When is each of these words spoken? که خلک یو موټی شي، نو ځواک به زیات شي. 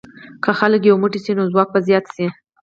که 0.43 0.51
خلک 0.59 0.81
یو 0.85 0.95
موټی 1.01 1.19
شي، 1.25 1.31
نو 1.37 1.43
ځواک 1.53 1.67
به 1.73 1.79
زیات 1.87 2.05
شي. 2.15 2.27